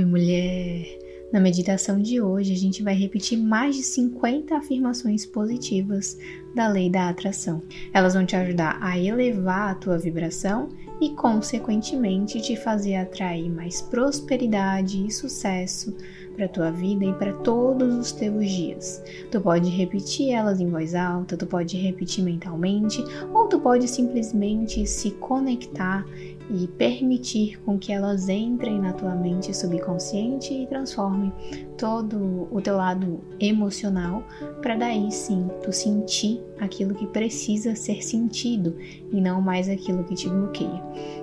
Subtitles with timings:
[0.00, 0.98] Oi, mulher!
[1.30, 6.16] Na meditação de hoje, a gente vai repetir mais de 50 afirmações positivas
[6.54, 7.62] da lei da atração.
[7.92, 10.70] Elas vão te ajudar a elevar a tua vibração
[11.02, 15.94] e, consequentemente, te fazer atrair mais prosperidade e sucesso
[16.34, 19.04] para a tua vida e para todos os teus dias.
[19.30, 23.04] Tu pode repetir elas em voz alta, tu pode repetir mentalmente,
[23.34, 26.06] ou tu pode simplesmente se conectar
[26.52, 31.32] e permitir com que elas entrem na tua mente subconsciente e transformem
[31.78, 34.24] todo o teu lado emocional
[34.60, 38.76] para daí sim tu sentir aquilo que precisa ser sentido
[39.12, 40.82] e não mais aquilo que te bloqueia.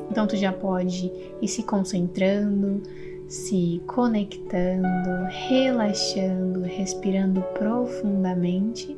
[0.09, 2.82] Então tu já pode ir se concentrando,
[3.27, 8.98] se conectando, relaxando, respirando profundamente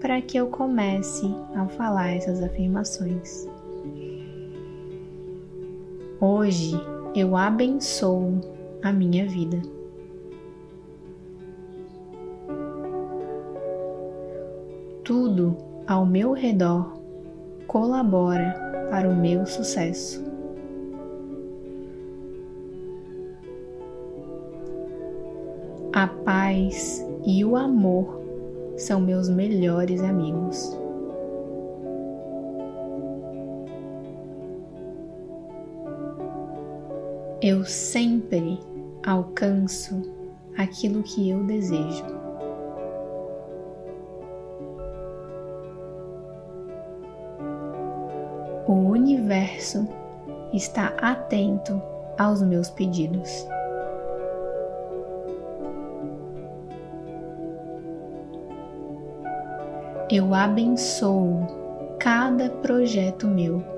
[0.00, 3.48] para que eu comece a falar essas afirmações.
[6.18, 6.72] Hoje
[7.14, 8.40] eu abençoo
[8.82, 9.60] a minha vida.
[15.04, 16.96] Tudo ao meu redor
[17.66, 18.54] colabora
[18.88, 20.24] para o meu sucesso.
[25.92, 28.22] A paz e o amor
[28.78, 30.85] são meus melhores amigos.
[37.42, 38.58] Eu sempre
[39.04, 40.02] alcanço
[40.56, 42.04] aquilo que eu desejo.
[48.66, 49.86] O universo
[50.52, 51.80] está atento
[52.18, 53.46] aos meus pedidos.
[60.10, 61.46] Eu abençoo
[61.98, 63.75] cada projeto meu.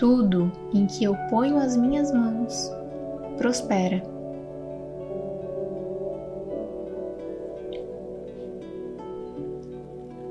[0.00, 2.72] Tudo em que eu ponho as minhas mãos
[3.36, 4.02] prospera.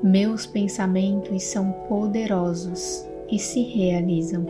[0.02, 4.44] Meus pensamentos são poderosos e se realizam.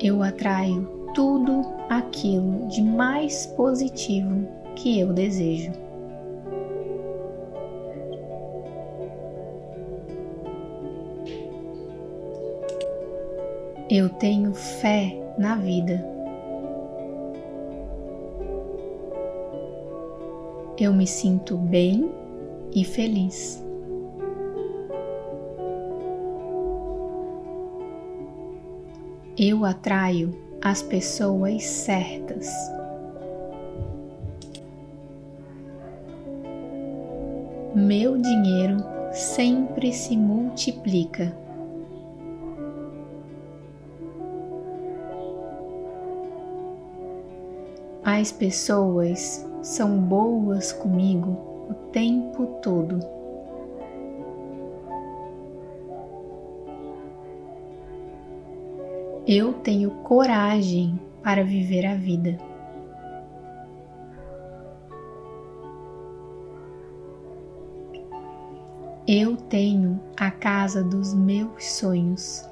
[0.00, 4.46] Eu atraio tudo aquilo de mais positivo
[4.76, 5.85] que eu desejo.
[13.88, 16.04] Eu tenho fé na vida.
[20.76, 22.10] Eu me sinto bem
[22.74, 23.64] e feliz.
[29.38, 32.48] Eu atraio as pessoas certas.
[37.72, 38.78] Meu dinheiro
[39.12, 41.45] sempre se multiplica.
[48.08, 53.00] As pessoas são boas comigo o tempo todo.
[59.26, 62.38] Eu tenho coragem para viver a vida.
[69.04, 72.48] Eu tenho a casa dos meus sonhos.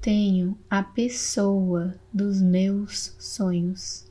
[0.00, 4.10] Tenho a pessoa dos meus sonhos.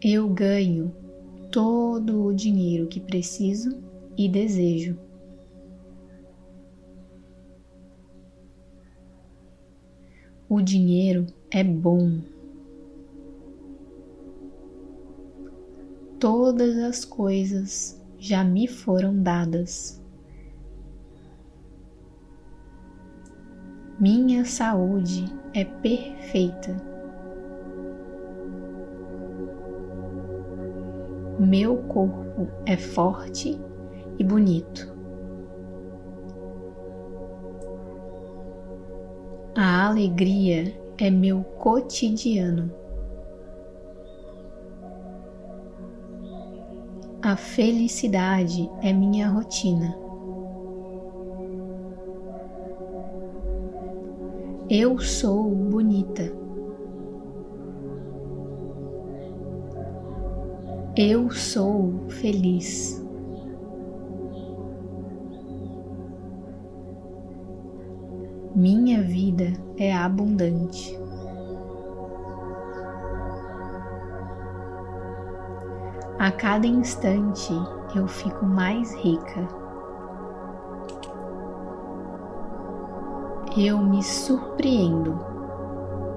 [0.00, 0.94] Eu ganho
[1.52, 3.82] todo o dinheiro que preciso
[4.16, 4.98] e desejo.
[10.48, 12.22] O dinheiro é bom.
[16.18, 20.02] Todas as coisas já me foram dadas.
[24.00, 26.76] Minha saúde é perfeita.
[31.38, 33.58] Meu corpo é forte
[34.18, 34.96] e bonito.
[39.56, 42.77] A alegria é meu cotidiano.
[47.28, 49.94] A felicidade é minha rotina.
[54.70, 56.32] Eu sou bonita.
[60.96, 62.98] Eu sou feliz.
[68.56, 70.97] Minha vida é abundante.
[76.18, 77.52] A cada instante
[77.94, 79.46] eu fico mais rica.
[83.56, 85.16] Eu me surpreendo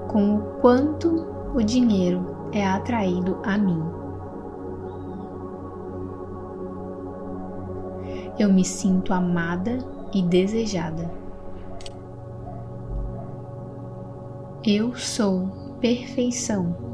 [0.08, 3.80] com o quanto o dinheiro é atraído a mim.
[8.36, 9.78] Eu me sinto amada
[10.12, 11.08] e desejada.
[14.64, 15.46] Eu sou
[15.80, 16.91] perfeição.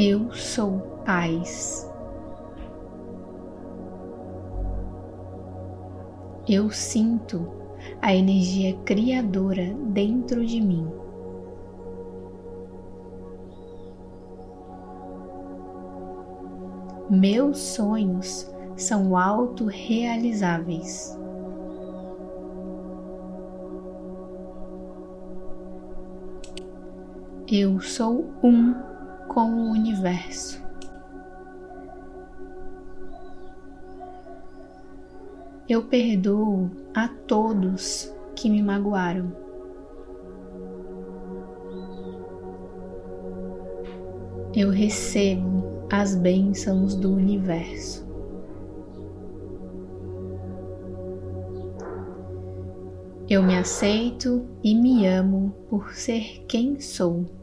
[0.00, 1.92] Eu sou paz.
[6.48, 7.44] Eu sinto
[8.00, 10.88] a energia criadora dentro de mim.
[17.10, 21.18] Meus sonhos são autorrealizáveis.
[27.50, 28.86] Eu sou um
[29.38, 30.60] com o universo.
[35.68, 39.30] Eu perdoo a todos que me magoaram.
[44.56, 48.04] Eu recebo as bênçãos do universo.
[53.30, 57.37] Eu me aceito e me amo por ser quem sou.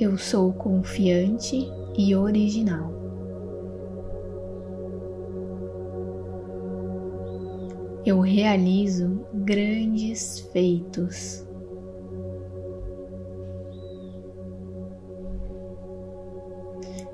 [0.00, 2.90] Eu sou confiante e original.
[8.06, 11.46] Eu realizo grandes feitos.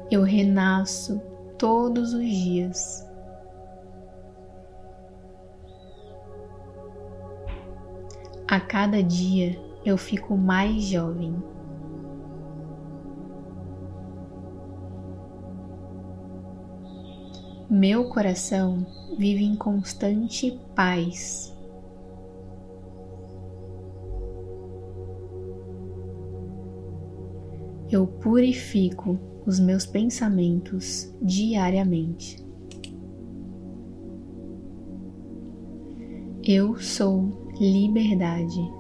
[0.09, 1.21] Eu renasço
[1.59, 3.05] todos os dias.
[8.47, 11.56] A cada dia eu fico mais jovem.
[17.79, 18.87] Meu coração
[19.19, 21.55] vive em constante paz.
[27.91, 32.43] Eu purifico os meus pensamentos diariamente.
[36.43, 38.73] Eu sou liberdade.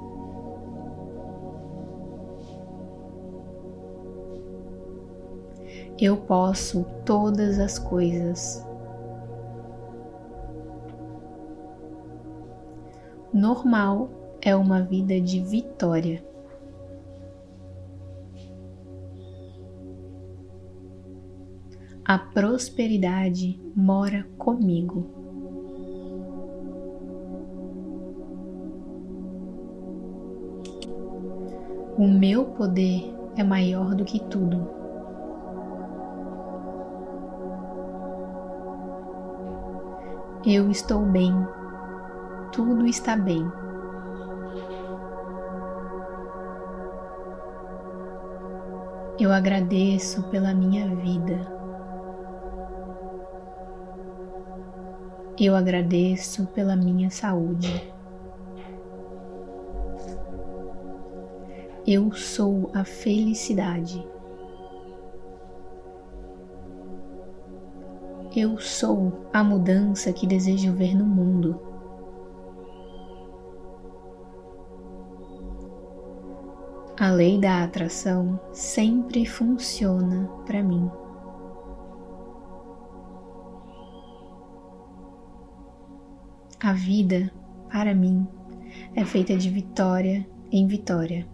[6.00, 8.66] Eu posso todas as coisas.
[13.36, 14.08] Normal
[14.40, 16.24] é uma vida de vitória.
[22.02, 25.06] A prosperidade mora comigo.
[31.98, 34.66] O meu poder é maior do que tudo.
[40.46, 41.34] Eu estou bem
[42.56, 43.46] tudo está bem.
[49.20, 51.54] Eu agradeço pela minha vida.
[55.38, 57.92] Eu agradeço pela minha saúde.
[61.86, 64.02] Eu sou a felicidade.
[68.34, 71.75] Eu sou a mudança que desejo ver no mundo.
[76.98, 80.90] A lei da atração sempre funciona para mim.
[86.58, 87.30] A vida,
[87.70, 88.26] para mim,
[88.94, 91.28] é feita de vitória em vitória.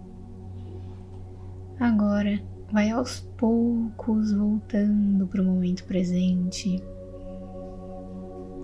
[1.79, 2.43] Agora,
[2.73, 6.83] vai aos poucos voltando para o momento presente,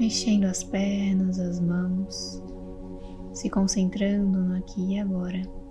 [0.01, 2.43] mexendo as pernas, as mãos,
[3.33, 5.68] se concentrando no aqui e agora.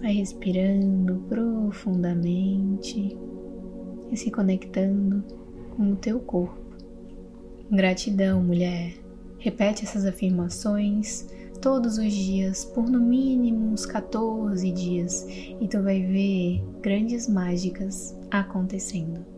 [0.00, 3.16] Vai respirando profundamente
[4.10, 5.24] e se conectando
[5.76, 6.56] com o teu corpo.
[7.70, 8.94] Gratidão, mulher.
[9.38, 11.26] Repete essas afirmações
[11.60, 15.26] todos os dias por no mínimo uns 14 dias
[15.60, 19.37] e tu vai ver grandes mágicas acontecendo.